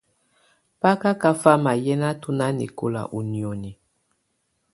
Bá 0.81 0.91
ká 1.01 1.11
kafamà 1.21 1.71
yɛnatɔ̀ 1.85 2.33
nanɛkɔ̀la 2.37 3.01
ù 3.17 3.19
nioni. 3.31 3.71